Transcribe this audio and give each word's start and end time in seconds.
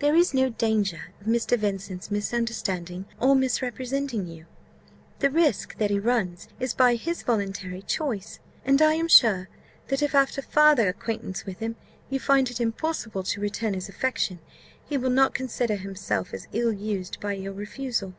"There 0.00 0.16
is 0.16 0.34
no 0.34 0.48
danger 0.48 1.12
of 1.20 1.28
Mr. 1.28 1.56
Vincent's 1.56 2.10
misunderstanding 2.10 3.04
or 3.20 3.36
misrepresenting 3.36 4.26
you. 4.26 4.46
The 5.20 5.30
risk 5.30 5.78
that 5.78 5.90
he 5.90 6.00
runs 6.00 6.48
is 6.58 6.74
by 6.74 6.96
his 6.96 7.22
voluntary 7.22 7.82
choice; 7.82 8.40
and 8.64 8.82
I 8.82 8.94
am 8.94 9.06
sure 9.06 9.48
that 9.86 10.02
if, 10.02 10.12
after 10.12 10.42
farther 10.42 10.88
acquaintance 10.88 11.46
with 11.46 11.60
him, 11.60 11.76
you 12.08 12.18
find 12.18 12.50
it 12.50 12.60
impossible 12.60 13.22
to 13.22 13.40
return 13.40 13.74
his 13.74 13.88
affection, 13.88 14.40
he 14.88 14.96
will 14.98 15.08
not 15.10 15.34
consider 15.34 15.76
himself 15.76 16.34
as 16.34 16.48
ill 16.52 16.72
used 16.72 17.20
by 17.20 17.34
your 17.34 17.52
refusal." 17.52 18.14